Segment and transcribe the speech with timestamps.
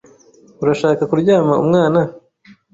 [0.61, 1.99] Urashaka kuryama umwana?